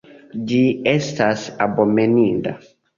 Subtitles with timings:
[0.51, 0.61] Ĝi
[0.93, 2.61] estis abomeninda.